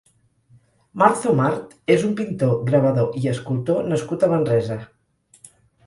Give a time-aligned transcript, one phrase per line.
[1.01, 4.85] Marzo-Mart és un pintor, gravador i escultor nascut a Manresa.